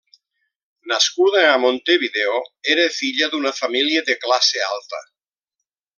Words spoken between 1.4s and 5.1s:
a Montevideo, era filla d'una família de classe alta.